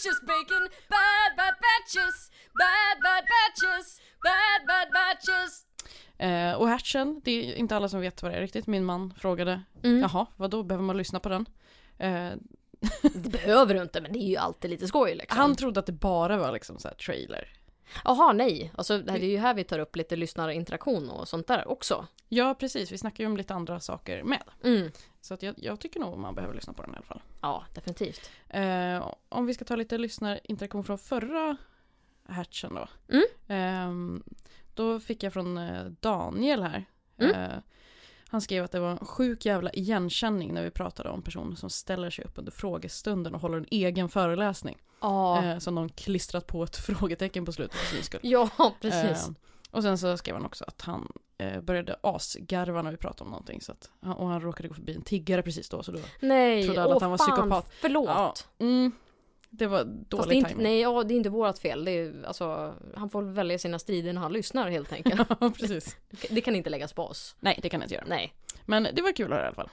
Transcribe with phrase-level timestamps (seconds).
[0.00, 5.66] sandwiches, bacon, bad bad batches, bad bad batches, bad bad batches.
[6.18, 8.66] Eh, och Hatchen, det är inte alla som vet vad det är riktigt.
[8.66, 10.00] Min man frågade, Mm.
[10.00, 11.46] jaha, vad då behöver man lyssna på den?
[11.98, 12.30] Eh,
[13.14, 15.38] Det behöver du inte men det är ju alltid lite skoj liksom.
[15.38, 17.48] han trodde att det bara var liksom så här trailer.
[18.04, 21.68] Jaha nej, alltså det är ju här vi tar upp lite lyssnarinteraktion och sånt där
[21.68, 22.06] också.
[22.28, 22.92] Ja, precis.
[22.92, 24.42] Vi snackar ju om lite andra saker med.
[24.64, 24.90] Mm.
[25.20, 27.22] Så att jag, jag tycker nog man behöver lyssna på den i alla fall.
[27.42, 28.30] Ja, definitivt.
[28.48, 31.56] Eh, om vi ska ta lite lyssnarinteraktion från förra
[32.28, 32.88] hatchen då.
[33.08, 33.24] Mm.
[33.48, 34.22] Eh,
[34.74, 36.84] då fick jag från eh, Daniel här.
[37.18, 37.34] Mm.
[37.34, 37.58] Eh,
[38.28, 41.70] han skrev att det var en sjuk jävla igenkänning när vi pratade om personer som
[41.70, 44.78] ställer sig upp under frågestunden och håller en egen föreläsning.
[45.00, 48.20] Ja, Eh, som någon klistrat på ett frågetecken på slutet för sin skull.
[48.22, 49.28] ja precis.
[49.28, 49.34] Eh,
[49.70, 51.12] och sen så skrev han också att han
[51.42, 53.60] eh, började asgarva när vi pratade om någonting.
[53.60, 55.82] Så att, och han råkade gå förbi en tiggare precis då.
[55.82, 57.72] Så då nej, trodde alla åh att han var fan, psykopat.
[57.80, 58.08] förlåt.
[58.08, 58.92] Ja, mm,
[59.50, 60.62] det var Fast dålig det är inte, timing.
[60.64, 61.84] nej, ja, det är inte vårat fel.
[61.84, 65.30] Det är, alltså, han får välja sina strider när han lyssnar helt enkelt.
[65.40, 65.96] Ja, precis.
[66.30, 67.36] Det kan inte läggas på oss.
[67.40, 68.04] Nej, det kan inte göra.
[68.08, 68.34] Nej.
[68.66, 69.70] Men det var kul att höra i alla fall.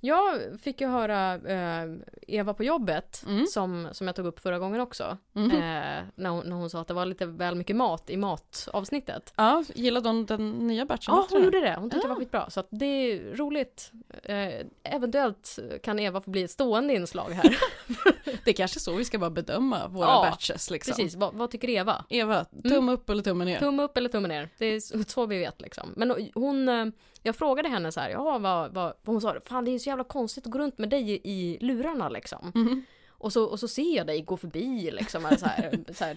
[0.00, 1.90] Jag fick ju höra eh,
[2.28, 3.46] Eva på jobbet, Mm.
[3.46, 5.16] som, som jag tog upp förra gången också.
[5.32, 5.50] Mhm.
[5.50, 9.32] Eh, när, hon, när hon sa att det var lite väl mycket mat i matavsnittet.
[9.36, 11.14] Ja, gillade hon den nya batchen?
[11.14, 11.44] Ja, hon det?
[11.44, 11.76] gjorde det.
[11.78, 12.14] Hon tyckte det Ja.
[12.14, 12.50] var skitbra.
[12.50, 13.92] Så att det är roligt.
[14.22, 17.56] Eh, eventuellt kan Eva få bli ett stående inslag här.
[18.44, 20.92] Det är kanske så vi ska bara bedöma våra Ja, batches liksom.
[20.94, 22.04] Precis, vad, vad tycker Eva?
[22.08, 23.58] Eva, tumme upp eller tumme ner?
[23.58, 24.48] Tumme upp eller tumme ner?
[24.58, 25.92] Det är så- så vi vet liksom.
[25.96, 26.86] Men hon, eh,
[27.26, 30.04] jag frågade henne så här, ja vad, vad, hon sa, fan det är så jävla
[30.04, 32.52] konstigt att gå runt med dig i, lurarna liksom.
[32.54, 32.84] Mhm.
[33.08, 35.26] Och så, och så ser jag dig gå förbi liksom.
[35.26, 36.16] Eller så här, så här,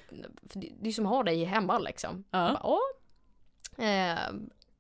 [0.80, 2.24] det, är som att ha dig hemma liksom.
[2.32, 2.46] Ja.
[2.46, 2.80] Jag bara,
[3.78, 3.84] ja.
[3.86, 4.34] Eh,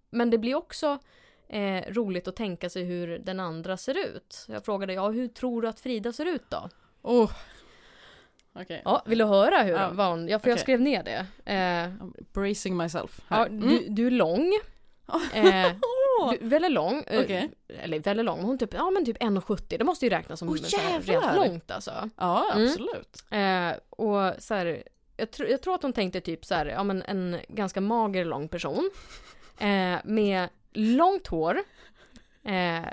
[0.09, 0.99] men det blir också
[1.47, 4.45] eh, roligt att tänka sig hur den andra ser ut.
[4.47, 6.69] Jag frågade, ja hur tror du att Frida ser ut då?
[7.02, 7.31] Oh.
[8.53, 9.89] Okej, Ja, vill du höra hur Ja.
[9.93, 10.61] vad hon, ja för jag Okej.
[10.64, 11.25] skrev ner det.
[11.53, 13.21] Eh, bracing myself.
[13.27, 13.49] ja, Här.
[13.49, 14.54] du, du är lång.
[15.33, 15.71] Eh,
[16.19, 17.03] Åh, väldigt lång.
[17.07, 17.52] eh, Okej.
[17.67, 19.77] Eller väldigt lång, hon typ, ja men typ 1,70.
[19.77, 21.21] Det måste ju räknas som jävlar!
[21.21, 22.09] rent långt alltså.
[22.17, 22.65] Ja, Mm.
[22.67, 23.23] absolut.
[23.31, 24.83] Eh, och så här,
[25.17, 28.25] jag, tr- jag tror att hon tänkte typ så här, ja men en ganska mager
[28.25, 28.89] lång person.
[29.61, 31.63] Eh, med långt hår.
[32.43, 32.87] Eh,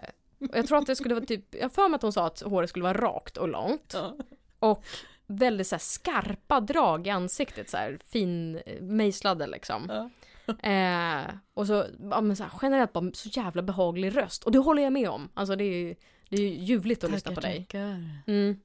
[0.50, 2.40] och jag tror att det skulle vara typ, jag för mig att hon sa att
[2.40, 3.92] håret skulle vara rakt och långt.
[3.94, 4.16] Ja.
[4.58, 4.84] Och
[5.26, 9.86] väldigt så här skarpa drag i ansiktet så här fin eh, mejslade liksom.
[9.88, 10.10] Ja.
[10.62, 14.44] Eh, och så, ja, men så här, generellt bara så jävla behaglig röst.
[14.44, 15.28] Och det håller jag med om.
[15.34, 15.96] Alltså det är
[16.28, 17.58] det är ju ljuvligt att lyssna på dig.
[17.58, 18.04] tackar.
[18.26, 18.60] Mm.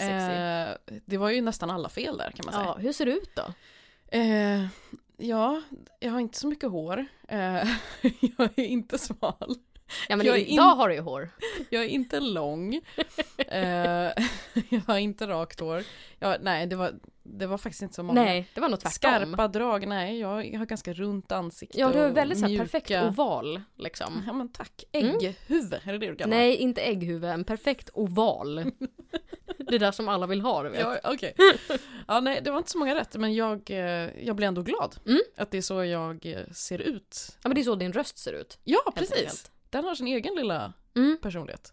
[0.00, 0.68] Eh,
[1.04, 2.64] det var ju nästan alla fel där kan man säga.
[2.64, 3.42] ja, hur ser det ut då?
[4.18, 4.66] Eh,
[5.16, 5.62] ja,
[6.00, 7.06] jag har inte så mycket hår.
[7.28, 7.38] Eh,
[8.38, 9.54] jag är inte smal.
[10.08, 11.30] Ja men Jag idag in- har du ju hår.
[11.70, 12.80] Jag är inte lång.
[13.36, 14.10] Eh,
[14.68, 15.82] jag har inte rakt hår.
[16.18, 16.92] Jag, nej, det var,
[17.38, 18.22] det var faktiskt inte så många.
[18.22, 18.92] Nej, det var nog tvärtom.
[18.92, 20.18] Skarpa drag, nej.
[20.18, 24.22] Jag har ganska runt ansikte Ja, du och väldigt mjuka- perfekt oval liksom.
[24.26, 24.84] Ja men tack.
[24.92, 25.16] Mm.
[25.16, 26.36] Ägghuvud, är det det du kallar?
[26.36, 28.54] Nej, inte ägghuvud, en perfekt oval.
[29.58, 30.80] det där som alla vill ha, du vet.
[30.80, 31.34] Ja, okej.
[32.08, 33.78] Ja, nej, det var inte så många rätt, men jag, eh,
[34.26, 34.96] jag blir ändå glad.
[35.06, 35.20] Mm.
[35.36, 37.36] Att det är så jag eh, ser ut.
[37.42, 38.58] Ja, men det är så din röst ser ut.
[38.64, 39.50] Ja, precis.
[39.70, 41.18] Den har sin egen lilla Mm.
[41.22, 41.72] personlighet.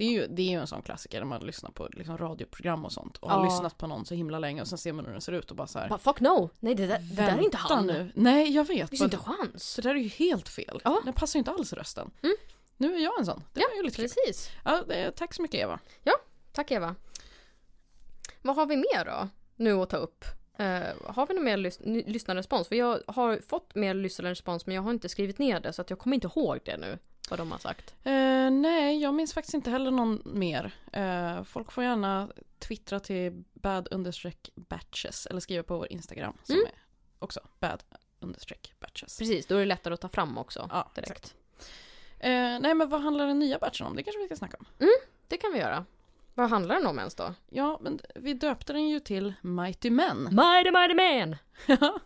[0.00, 2.84] Det är ju, det är ju en sån klassiker när man lyssnar på liksom, radioprogram
[2.84, 3.16] och sånt.
[3.16, 3.34] Och Ja.
[3.34, 5.50] har lyssnat på någon så himla länge och sen ser man hur den ser ut
[5.50, 5.88] och bara så här.
[5.88, 6.50] Bara, fuck no!
[6.60, 7.86] Nej, det där, det där är inte "Vänta han.
[7.86, 8.12] Nu.
[8.14, 8.90] Nej, jag vet.
[8.90, 9.76] Det finns inte chans.
[9.76, 10.80] Det där är ju helt fel.
[10.84, 11.00] Ja.
[11.04, 12.10] Den passar ju inte alls rösten.
[12.22, 12.36] Mm.
[12.76, 13.42] Nu är jag en sån.
[13.52, 14.02] Det Ja, var ju lite.
[14.02, 14.50] Precis.
[14.64, 14.84] Ja,
[15.16, 15.78] tack så mycket Eva.
[16.52, 16.94] Tack Eva.
[18.42, 19.28] Vad har vi mer då?
[19.56, 20.24] Nu att ta upp.
[20.58, 20.80] Eh,
[21.14, 22.68] har vi någon mer lys- lyssnarrespons?
[22.68, 25.90] För jag har fått mer lyssnarrespons men jag har inte skrivit ner det så att
[25.90, 26.98] jag kommer inte ihåg det nu.
[27.30, 27.94] Vad de har sagt.
[28.04, 30.72] Eh, nej, jag minns faktiskt inte heller någon mer.
[30.92, 33.88] Eh, folk får gärna twittra till bad
[34.54, 36.66] batches eller skriva på vår Instagram som Mm.
[36.66, 36.72] är
[37.18, 37.82] också bad
[38.80, 39.18] batches.
[39.18, 40.68] Precis, då är det lättare att ta fram också.
[40.72, 41.10] Ja, direkt.
[41.10, 41.34] exakt.
[42.18, 43.96] Eh, nej, men vad handlar den nya batchen om?
[43.96, 44.66] Det kanske vi ska snacka om.
[45.28, 45.84] Det kan vi göra.
[46.34, 47.34] Vad handlar den om ens då?
[47.50, 50.22] Ja, men vi döpte den ju till Mighty Men.
[50.22, 51.36] Mighty Mighty Man!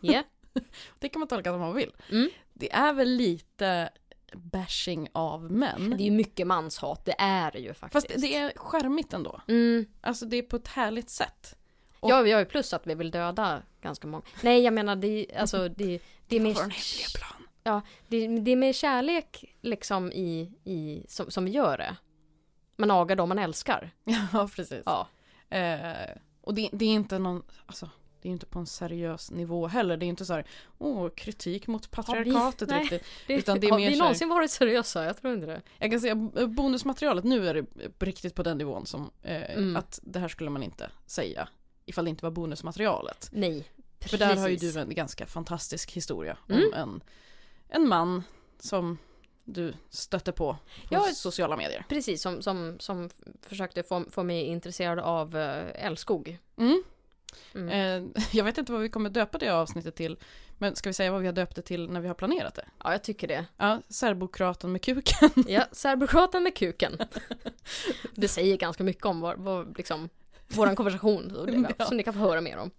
[0.03, 0.25] Yeah.
[0.99, 1.93] det kan man tolka som man vill.
[2.11, 2.31] Mm.
[2.53, 3.91] Det är väl lite
[4.37, 5.91] bashing av män.
[5.97, 8.07] Det är ju mycket manshat, det är det ju faktiskt.
[8.13, 9.41] Fast det är charmigt ändå.
[9.49, 9.87] Mm.
[10.01, 11.57] Alltså det är på ett härligt sätt.
[12.01, 14.23] Och- Ja, vi har ju plus att vi vill döda ganska många.
[14.43, 16.65] Nej, jag menar det, är- alltså, det, det är hemliga
[17.15, 17.49] plan.
[17.63, 21.97] ja, det, det är med kärlek liksom i, i som, som vi gör det.
[22.77, 23.91] Man agar dem man älskar.
[24.33, 24.83] Ja, precis.
[24.87, 25.09] Ja.
[25.57, 27.91] Eh, och det, det är inte någon, alltså,
[28.25, 29.97] det är ju inte på en seriös nivå heller.
[29.97, 30.45] Det är inte så här,
[30.79, 32.81] åh, kritik mot patriarkatet nej.
[32.81, 33.05] riktigt.
[33.27, 35.05] Det, Utan det är har mer vi så här- någonsin varit seriösa?
[35.05, 35.63] Jag tror inte det.
[35.79, 37.67] Jag kan säga eh, bonusmaterialet, nu är det
[38.07, 39.77] riktigt på den nivån som eh, Mm.
[39.77, 41.49] att det här skulle man inte säga
[41.87, 43.29] ifall det inte var bonusmaterialet.
[43.33, 43.65] Nej.
[44.01, 44.75] För där har ju precis.
[44.75, 46.63] du en ganska fantastisk historia Mm.
[46.67, 47.01] om en,
[47.69, 48.23] en man
[48.61, 48.99] som
[49.45, 50.59] du stötte på på
[50.95, 51.85] Ja, sociala medier.
[51.89, 53.11] Precis, som, som, som
[53.43, 56.39] försökte få, få mig intresserad av uh, älskog.
[56.57, 56.83] Mm.
[57.55, 57.69] Mm.
[57.69, 60.17] Eh, jag vet inte vad vi kommer döpa det avsnittet till,
[60.59, 62.65] men ska vi säga vad vi har döpt det till när vi har planerat det?
[62.85, 63.47] Ja, jag tycker det.
[63.57, 65.31] Ja, serbokraten med kuken.
[65.49, 66.99] Ja, serbokraten med kuken.
[68.15, 70.09] Det säger ganska mycket om vad, vad liksom,
[70.49, 71.85] våran konversation, och det, Ja.
[71.85, 72.71] som ni kan få höra mer om.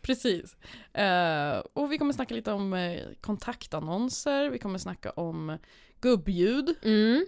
[0.00, 0.56] Precis.
[0.92, 5.58] Eh, och vi kommer snacka lite om eh, kontaktannonser, vi kommer snacka om
[6.00, 6.74] gubbljud.
[6.82, 7.26] Mm.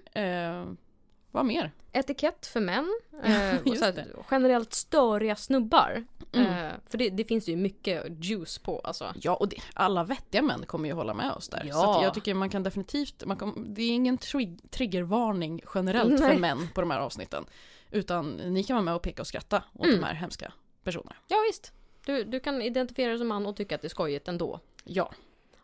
[1.37, 1.73] Vad mer?
[1.93, 3.00] Etikett för män.
[3.23, 6.05] Eh, och så här, generellt störiga snubbar.
[6.33, 6.47] Mm.
[6.47, 9.12] Eh, för det, det finns ju mycket juice på alltså.
[9.21, 11.62] Ja, och det, alla vettiga män kommer ju hålla med oss där.
[11.65, 11.75] Ja.
[11.75, 16.33] Så jag tycker man kan definitivt, man kan, det är ingen trig, triggervarning generellt Nej.
[16.33, 17.44] för män på de här avsnitten.
[17.91, 20.00] Utan ni kan vara med och peka och skratta åt Mm.
[20.00, 20.53] de här hemska
[20.85, 21.17] personerna.
[21.29, 21.73] Ja visst.
[22.06, 24.61] Du, du kan identifiera dig som man och tycka att det är skojigt ändå.
[24.85, 25.12] Ja,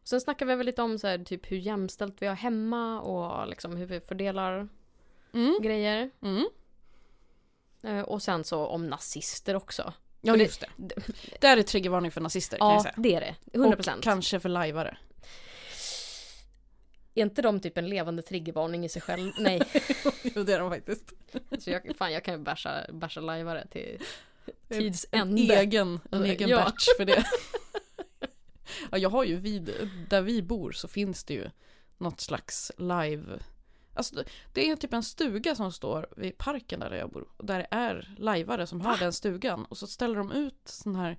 [0.05, 3.49] Sen snackar vi väl lite om så här, typ hur jämställt vi har hemma och
[3.49, 4.69] liksom hur vi fördelar
[5.33, 5.59] mm.
[5.63, 6.11] grejer.
[6.23, 6.47] Mm.
[7.83, 9.93] Eh, och sen så om nazister också.
[10.21, 10.69] ja just det.
[11.41, 12.95] Det här är triggervarning för nazister kan jag Ja, säga.
[12.97, 13.35] det är det.
[13.59, 13.97] 100%.
[13.97, 14.97] Och kanske för lajvare.
[17.15, 19.33] Är inte de typ en levande triggervarning i sig själv?
[19.39, 19.63] Nej.
[20.23, 21.13] jo det är de faktiskt.
[21.59, 23.99] Så jag, fan, jag kan ju bärsa, bärsa lajvare till
[24.69, 25.61] tids En ände.
[25.61, 26.57] egen, en egen Ja.
[26.65, 27.25] batch för det.
[28.91, 31.51] ja, jag har ju vid, där vi bor så finns det ju
[31.99, 33.39] något slags live
[33.95, 37.29] Alltså det- är typ en stuga som står vid parken där jag bor.
[37.37, 39.65] och Där det är lajvare som har den stugan.
[39.65, 41.19] Och så ställer de ut sån här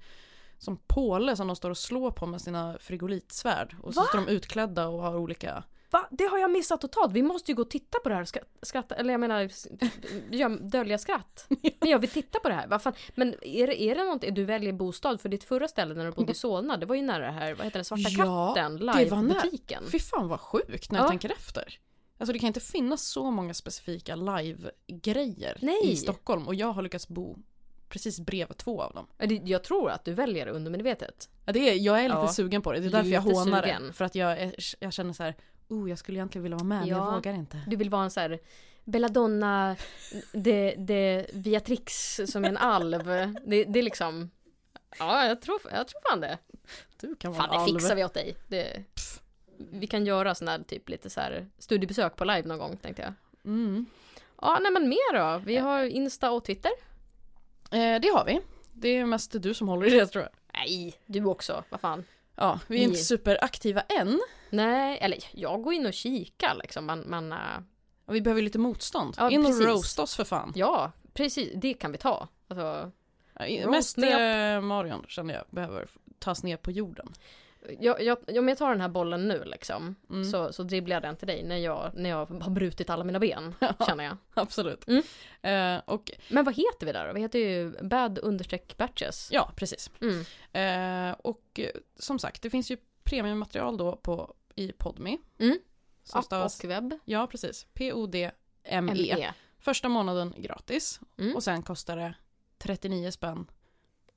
[0.58, 3.76] som påle som de står och slår på med sina frigolitsvärd.
[3.82, 4.06] Och så Va?
[4.08, 5.64] står de utklädda och har olika...
[5.92, 6.08] Va?
[6.12, 7.12] Det har jag missat totalt.
[7.14, 8.28] Vi måste ju gå och titta på det här
[8.62, 11.46] skratta, eller jag menar dölja skratt.
[11.80, 12.80] Men jag vill titta på det här.
[12.80, 12.94] Fan?
[13.16, 16.12] Men är det, är det någonting, du väljer bostad för ditt förra ställe när du
[16.12, 18.78] bodde i Solna, det var ju nära det här, vad heter det, Svarta Ja, katten,
[18.78, 19.84] livebutiken.
[19.92, 21.10] Fy fan vad sjukt när jag Ja.
[21.10, 21.80] tänker efter.
[22.18, 26.48] Alltså det kan inte finnas så många specifika live-grejer i Stockholm.
[26.48, 27.38] Och jag har lyckats bo
[27.90, 29.08] precis bredvid två av dem.
[29.18, 31.30] Ja, det- Jag tror att du väljer det undermedvetet.
[31.46, 32.28] Ja, det är, jag är lite Ja.
[32.28, 33.84] sugen på det, det är därför jag Lite hånar sugen.
[33.88, 33.94] det.
[33.94, 35.36] För att jag, är, jag känner så här,
[35.68, 36.98] oh jag skulle egentligen vilja vara med men Ja.
[36.98, 37.62] jag vågar inte.
[37.68, 38.40] Du vill vara en så här
[38.86, 39.76] Belladonna,
[40.34, 43.04] det, det Viatrix som en alv.
[43.46, 44.30] Det, det är liksom,
[45.00, 46.38] ja jag tror, jag tror fan det.
[47.02, 47.80] Du kan vara Fan en det alv.
[47.80, 48.36] fixar vi åt dig.
[48.48, 48.84] Det,
[49.58, 53.02] vi kan göra sån här typ lite så här studiebesök på live någon gång tänkte
[53.02, 53.14] jag.
[53.46, 53.86] Mm.
[54.42, 55.42] Ja nej men mer då?
[55.46, 56.72] Vi har Insta och Twitter.
[57.72, 58.42] Eh, det har vi.
[58.74, 60.32] Det är mest du som håller i det tror jag.
[60.54, 62.04] Nej, du också, vad fan.
[62.36, 64.22] Ja, vi är Ni- inte superaktiva än.
[64.50, 67.38] Nej, eller jag går in och kikar liksom, men äh,
[68.06, 69.16] Och vi behöver lite motstånd.
[69.18, 69.66] Ja, In och precis.
[69.66, 70.54] roast oss för fan.
[70.56, 72.28] ja, precis, det kan vi ta.
[72.48, 72.92] Alltså,
[73.48, 75.88] Ja, Mest eh, Marion känner jag behöver
[76.20, 77.14] tas ner på jorden.
[77.80, 80.26] Jag, jag, om jag tar den här bollen nu liksom, Mm.
[80.26, 83.20] så, så dribblar jag den till dig när jag, när jag har brutit alla mina
[83.20, 83.56] ben,
[83.88, 84.18] känner jag.
[84.34, 84.88] Absolut.
[84.88, 85.04] Mm.
[85.42, 87.14] Eh, och Men vad heter vi där då?
[87.14, 89.30] Vi heter ju bad understreck batches.
[89.32, 89.90] ja, precis.
[90.02, 90.20] Mm.
[90.54, 91.70] Eh, och eh,
[92.00, 95.18] som sagt, det finns ju premiummaterial då på, i Podme.
[95.38, 95.58] Mm.
[96.14, 96.94] App och webb.
[97.06, 97.68] ja, precis.
[97.74, 99.16] P-O-D-M-E.
[99.18, 99.34] ME.
[99.60, 101.00] Första månaden gratis.
[101.18, 101.36] Mm.
[101.36, 102.16] Och sen kostar det
[102.58, 103.48] 39 spänn.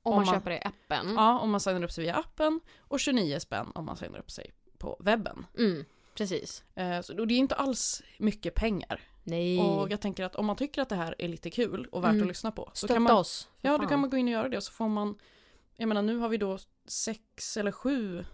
[0.07, 1.13] Om, Om man, man- köper det i appen.
[1.15, 2.59] Ja, om man signar upp sig via appen.
[2.79, 5.45] Och 29 spänn om man signar upp sig på webben.
[5.57, 5.85] Mm.
[6.15, 6.63] Precis.
[6.75, 9.01] Eh, så, och det är inte alls mycket pengar.
[9.23, 9.59] Nej.
[9.59, 12.09] Och jag tänker att om man tycker att det här är lite kul och värt
[12.09, 12.21] Mm.
[12.21, 12.69] att lyssna på.
[12.73, 13.49] Så Stötta kan man, oss.
[13.61, 15.15] ja, då kan man gå in och göra det och så får man,
[15.75, 18.25] jag menar nu har vi då sex eller sju,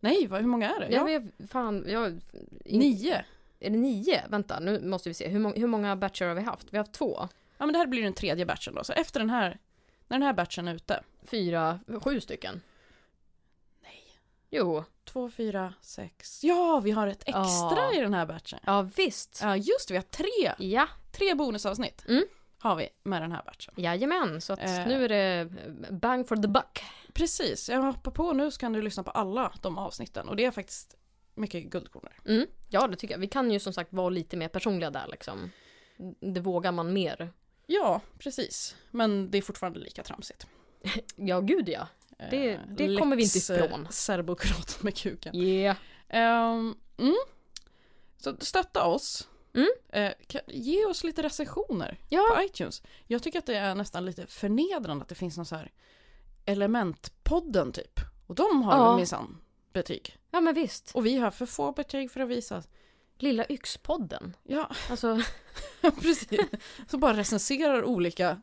[0.00, 0.88] nej vad, hur många är det?
[0.94, 2.20] Ja, vi är, fan, jag...
[2.64, 3.24] Nio.
[3.60, 4.22] Är det nio?
[4.28, 5.28] Vänta, nu måste vi se.
[5.28, 6.66] Hur, många- hur många batcher har vi haft?
[6.72, 7.28] Vi har haft två.
[7.58, 9.58] Ja men det här blir den tredje batchen då, så efter den här,
[10.08, 12.60] när den här batchen är ute, Fyra, sju stycken.
[13.82, 14.02] Nej.
[14.50, 14.84] Jo.
[15.04, 17.92] två, fyra, sex, ja vi har ett extra Ja.
[17.94, 18.58] i den här batchen.
[18.66, 19.38] Ja, visst.
[19.42, 22.24] Ja just vi har tre, Ja, tre bonusavsnitt Mm.
[22.58, 23.74] har vi med den här batchen.
[23.76, 24.40] jajamän.
[24.40, 24.86] Så att Eh.
[24.86, 25.48] nu är det
[25.90, 26.82] bang for the buck.
[27.12, 30.44] Precis, jag hoppar på nu så kan du lyssna på alla de avsnitten och det
[30.44, 30.96] är faktiskt
[31.34, 32.32] mycket guldkorn där.
[32.34, 32.46] Mm.
[32.68, 33.20] Ja, det tycker jag.
[33.20, 35.50] Vi kan ju som sagt vara lite mer personliga där liksom.
[36.20, 37.32] Det vågar man mer.
[37.66, 38.76] Ja, precis.
[38.90, 40.46] Men det är fortfarande lika tramsigt.
[41.16, 41.88] Ja, gud ja.
[42.30, 43.86] Det- Eh, det kommer vi inte Lex, eh, ifrån.
[43.90, 45.36] Serbokrat med kuken.
[45.36, 45.76] Yeah.
[46.08, 47.14] Ehm, mm.
[48.16, 49.28] Så stötta oss.
[49.54, 49.68] Mm.
[49.88, 52.22] Eh, kan, ge oss lite recensioner Ja.
[52.36, 52.82] på iTunes.
[53.06, 55.72] Jag tycker att det är nästan lite förnedrande att det finns någon så här
[56.44, 58.00] Elementpodden typ.
[58.26, 58.96] Och de har ja.
[58.96, 59.38] minsann
[59.72, 60.16] betyg.
[60.30, 60.90] Ja men visst.
[60.94, 62.62] Och vi har för få betyg för att visa.
[63.18, 64.36] Lilla yxpodden.
[64.42, 65.20] Ja, Alltså,
[66.02, 66.40] precis.
[66.88, 68.40] Så bara recenserar olika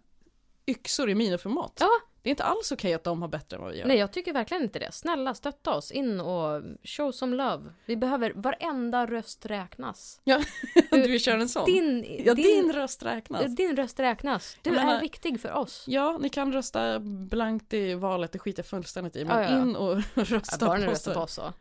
[0.67, 1.77] yxor i miniformat.
[1.79, 1.89] Ja.
[2.21, 3.85] Det är inte alls okej att de har bättre än vad vi gör.
[3.85, 4.91] nej jag tycker verkligen inte det.
[4.91, 7.73] Snälla stötta oss in och show some love.
[7.85, 10.21] Vi behöver, varenda röst räknas.
[10.91, 11.65] du kör en sån.
[11.65, 13.55] Din, ja, din, din röst räknas.
[13.55, 14.57] din röst räknas.
[14.61, 15.83] Du menar- är viktig för oss.
[15.87, 19.25] Ja, ni kan rösta blankt i valet, det skiter jag fullständigt i.
[19.25, 19.61] Men Ja, ja.
[19.61, 21.15] in och Ja, rösta bara ni på röstar oss.
[21.17, 21.53] på oss så.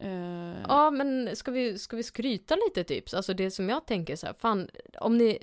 [0.00, 3.14] Eh, Ja, men ska vi, ska vi skryta lite typ?
[3.14, 4.68] Alltså det som jag tänker så här, fan,
[5.00, 5.38] om ni...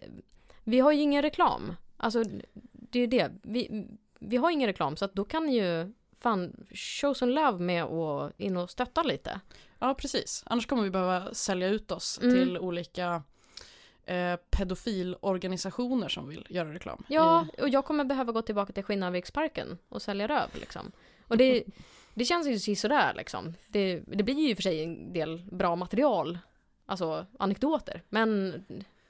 [0.63, 1.73] Vi har ju ingen reklam.
[1.97, 2.23] Alltså,
[2.71, 3.31] det är ju det.
[3.43, 3.87] Vi,
[4.19, 7.83] vi har ingen reklam, så att då kan ni ju fan show some love med
[7.83, 9.39] att in och stötta lite.
[9.79, 10.43] Ja, precis.
[10.45, 12.35] Annars kommer vi behöva sälja ut oss Mm.
[12.35, 13.23] till olika
[14.05, 17.03] eh, pedofilorganisationer som vill göra reklam.
[17.07, 20.91] Ja, och jag kommer behöva gå tillbaka till Skinnarviksparken och sälja röv liksom.
[21.27, 21.63] Och det,
[22.15, 23.53] det känns ju sådär liksom.
[23.67, 26.39] Det, det blir ju för sig en del bra material,
[26.85, 28.01] alltså anekdoter.
[28.09, 28.51] Men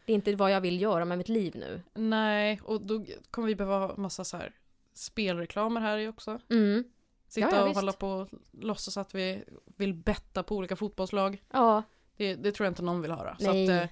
[0.05, 1.81] det är inte vad jag vill göra med mitt liv nu.
[1.93, 4.51] nej, och då kommer vi behöva ha massa så här
[4.93, 6.39] spelreklamer här i också.
[6.50, 6.83] Mm.
[7.27, 7.75] Sitta Ja, ja, och visst.
[7.79, 9.43] hålla på och låtsas att vi
[9.77, 11.43] vill betta på olika fotbollslag.
[11.51, 11.83] Ja,
[12.17, 13.38] Det, det tror jag inte någon vill höra.
[13.39, 13.63] Så Nej.
[13.63, 13.89] att, eh,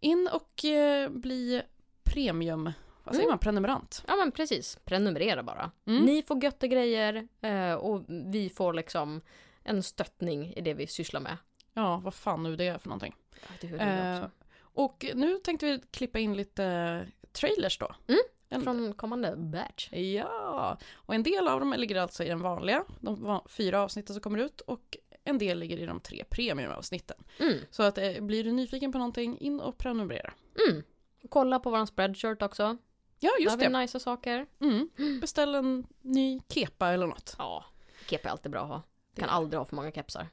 [0.00, 1.62] in och eh, bli
[2.04, 2.72] premium,
[3.04, 3.32] vad säger Mm.
[3.32, 4.04] man, prenumerant.
[4.08, 4.78] ja men precis.
[4.84, 5.70] Prenumerera bara.
[5.86, 6.02] Mm.
[6.04, 9.20] Ni får götta grejer eh, och vi får liksom
[9.62, 11.36] en stöttning i det vi sysslar med.
[11.74, 13.14] Ja, vad fan nu det är för någonting.
[13.62, 14.24] Ja, Eh,
[14.60, 17.94] och nu tänkte vi klippa in lite trailers då.
[18.08, 19.92] Mm, En, Från kommande batch.
[19.92, 24.22] Ja, och en del av dem ligger alltså i den vanliga, de fyra avsnitten som
[24.22, 27.16] kommer ut och en del ligger i de tre premiumavsnitten.
[27.38, 27.54] Mm.
[27.70, 30.32] Så att eh, blir du nyfiken på någonting, in och prenumerera.
[30.68, 30.82] Mm.
[31.28, 32.76] Kolla på våran spreadshirt också.
[33.22, 33.78] Ja, Just just Där har det.
[33.78, 34.46] nice saker.
[34.60, 34.88] Mm.
[35.20, 37.34] Beställ en ny kepa eller något.
[37.38, 37.64] Ja,
[38.06, 38.82] kepa är alltid bra att ha.
[39.16, 40.26] Kan aldrig ha för många kepsar.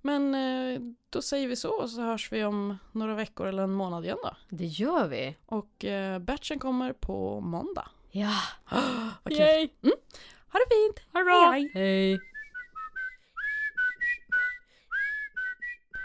[0.00, 0.80] Men eh,
[1.10, 4.18] då säger vi så och så hörs vi om några veckor eller en månad igen
[4.22, 4.36] då.
[4.48, 5.36] Det gör vi.
[5.46, 7.88] Och eh, batchen kommer på måndag.
[8.10, 8.34] Ja.
[9.22, 9.68] Vad kul.
[10.52, 11.06] Ha det fint!
[11.12, 11.50] Ha det bra!
[11.52, 12.20] Hej, Hej!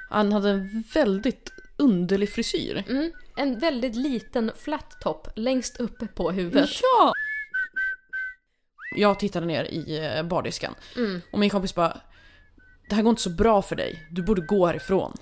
[0.10, 2.84] Han hade en väldigt underlig frisyr.
[2.88, 3.12] Mm.
[3.35, 6.69] En väldigt liten flat top längst uppe på huvudet.
[6.81, 7.13] Ja!
[8.95, 11.21] Jag tittade ner i eh, bardisken Mm.
[11.31, 11.97] och min kompis bara
[12.89, 15.13] Det här går inte så bra för dig, du borde gå härifrån.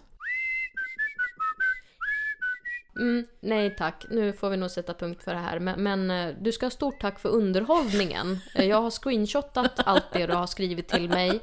[3.00, 5.60] Mm, nej tack, nu får vi nog sätta punkt för det här.
[5.60, 8.40] Men, men eh, du ska ha stort tack för underhållningen.
[8.56, 11.40] Eh, Jag har screenshotat allt det du har skrivit till mig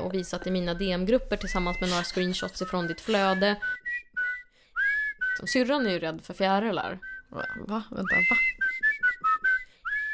[0.00, 3.56] och visat i mina DM-grupper tillsammans med några screenshots ifrån ditt flöde.
[5.46, 6.98] Syrran är ju rädd för fjärilar.
[7.28, 7.44] Va?
[7.68, 7.82] va?
[7.90, 8.36] Vänta, va?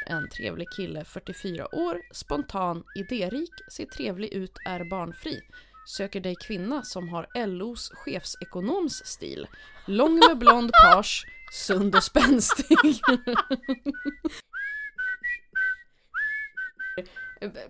[0.06, 5.40] En trevlig kille, 44 år, spontan, idérik, ser trevlig ut, är barnfri.
[5.86, 9.46] Söker dig kvinna som har LOs chefsekonoms stil.
[9.86, 12.76] Lång med blond page, sund och spänstig.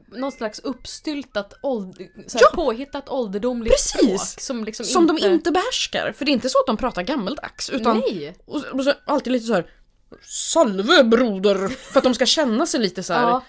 [0.06, 1.96] Någon slags uppstyltat, åld-
[2.26, 2.50] såhär Ja!
[2.54, 4.20] påhittat ålderdomligt Precis!
[4.20, 5.28] språk som liksom Som inte...
[5.28, 7.70] de inte behärskar, för det är inte så att de pratar gammeldags.
[7.70, 8.34] Utan Nej!
[8.46, 9.70] och, och så, alltid lite så här.
[10.22, 11.68] Salve broder!
[11.68, 13.22] För att de ska känna sig lite så här.
[13.22, 13.44] Ja,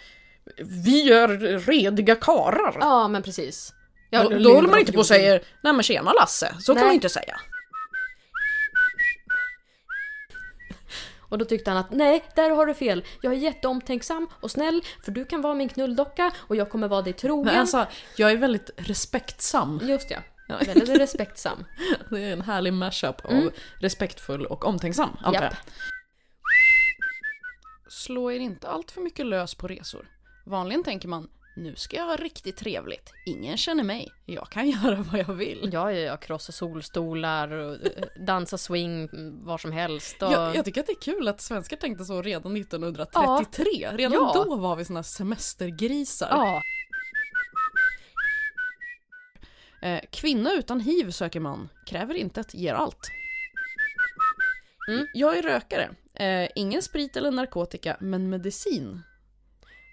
[0.84, 1.28] Vi är
[1.60, 2.78] rediga karar.
[2.80, 3.74] ja men precis.
[4.12, 6.74] då, Ja, då Linda håller man inte på och säger Nej men tjena Lasse, så
[6.74, 6.80] Nej.
[6.82, 7.40] kan man inte säga.
[11.32, 13.04] Och då tyckte han att nej, där har du fel.
[13.22, 17.02] Jag är jätteomtänksam och snäll för du kan vara min knulldocka och jag kommer vara
[17.02, 17.46] dig trogen.
[17.46, 17.86] Men alltså,
[18.18, 19.80] jag är väldigt respektsam.
[19.84, 20.20] Just ja.
[20.66, 21.66] Väldigt respektsam.
[22.10, 23.52] Det är en härlig mashup av Mm.
[23.80, 25.54] respektfull och omtänksam, antar jag.
[27.90, 30.06] Slå er inte allt för mycket lös på resor.
[30.46, 33.14] Vanligen tänker man nu ska jag ha riktigt trevligt.
[33.26, 34.08] Ingen känner mig.
[34.26, 35.70] Jag kan göra vad jag vill.
[35.74, 40.22] Ja, ja, ja, krossa solstolar och eh, dansa swing mm, var som helst.
[40.22, 40.32] Och...
[40.32, 43.66] Jag, jag tycker att det är kul att svenskar tänkte så redan 1933.
[43.92, 44.32] Redan Ja.
[44.46, 46.28] då var vi såna semestergrisar.
[46.32, 46.62] ja.
[49.84, 53.10] Eh, kvinna utan hiv söker man, kräver inte att ger allt.
[54.90, 55.08] Mm.
[55.14, 55.90] Jag är rökare.
[56.14, 59.02] Eh, ingen sprit eller narkotika, men medicin.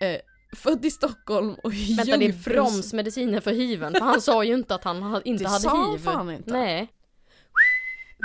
[0.00, 0.21] Eh,
[0.57, 3.93] född i Stockholm och i Vänta, det är bromsmediciner för hiven.
[3.95, 5.99] För han sa ju inte att han ha- inte Det hade sa han hiv.
[5.99, 6.52] fan inte.
[6.52, 6.93] Nej.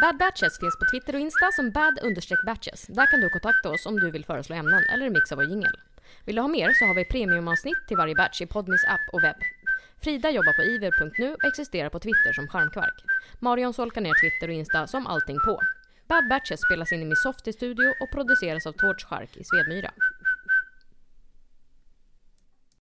[0.02, 2.86] Bad Batches finns på Twitter och Insta som bad-batches.
[2.88, 5.80] Där kan du kontakta oss om du vill föreslå ämnen eller mixa vår jingel.
[6.26, 9.24] Vill du ha mer så har vi premiumavsnitt till varje batch i Podmis app och
[9.24, 9.36] webb.
[10.04, 13.04] Frida jobbar på iver.nu och existerar på Twitter som Charmkvark.
[13.40, 15.62] Marion solkar ner Twitter och Insta som allting på.
[16.08, 19.92] Bad Batches spelas in i Miss Softy studio och produceras av Tårts Chark i Svedmyra.